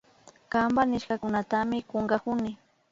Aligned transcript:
Kanpa 0.51 0.81
nishkakunatami 0.85 1.77
kunkakuni 1.89 2.51